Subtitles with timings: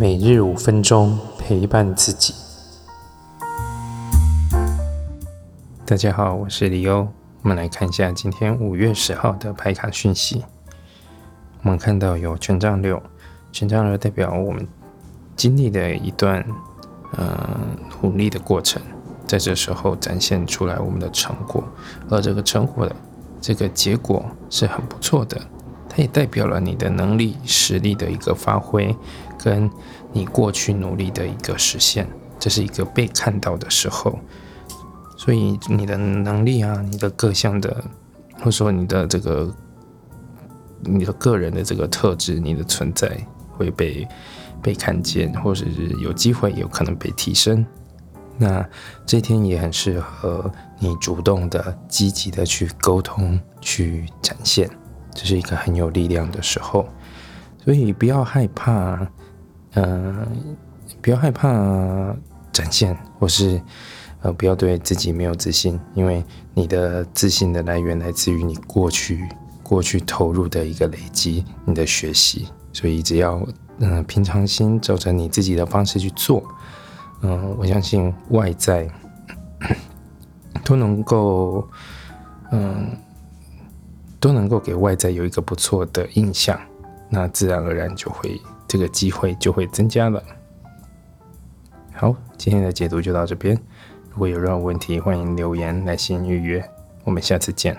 [0.00, 2.32] 每日五分钟陪伴自己。
[5.84, 7.06] 大家好，我是李欧。
[7.42, 10.42] 我们来看一下今天五月十号的牌卡讯息。
[11.62, 13.02] 我们看到有权杖六，
[13.52, 14.66] 权杖六代表我们
[15.36, 16.42] 经历的一段
[17.18, 17.60] 呃
[18.00, 18.80] 努力的过程，
[19.26, 21.62] 在这时候展现出来我们的成果，
[22.08, 22.96] 而这个成果的
[23.38, 25.38] 这个结果是很不错的。
[26.00, 28.96] 也代表了你的能力、实力的一个发挥，
[29.38, 29.70] 跟
[30.12, 32.08] 你过去努力的一个实现，
[32.38, 34.18] 这是一个被看到的时候。
[35.16, 37.84] 所以你的能力啊，你的各项的，
[38.38, 39.54] 或者说你的这个
[40.80, 43.14] 你的个人的这个特质，你的存在
[43.50, 44.08] 会被
[44.62, 47.66] 被看见，或者是有机会有可能被提升。
[48.38, 48.66] 那
[49.04, 54.70] 这天也很适合你主动的、积极的去沟通、去展现。
[55.14, 56.88] 这是一个很有力量的时候，
[57.64, 59.06] 所以不要害怕，
[59.74, 60.26] 嗯，
[61.02, 61.48] 不要害怕
[62.52, 63.60] 展现，或是
[64.22, 69.28] 呃，不要对自己没有自信，因为你的自信的来源来自于你过去
[69.62, 72.48] 过去投入的一个累积，你的学习。
[72.72, 73.44] 所以只要
[73.78, 76.42] 嗯平常心，照着你自己的方式去做，
[77.22, 78.88] 嗯，我相信外在
[80.64, 81.68] 都能够
[82.52, 82.96] 嗯。
[84.20, 86.60] 都能够给外在有一个不错的印象，
[87.08, 90.22] 那自然而然就会这个机会就会增加了。
[91.92, 93.58] 好，今天的解读就到这边。
[94.10, 96.62] 如果有任何问题，欢迎留言来信预约。
[97.04, 97.76] 我们下次见。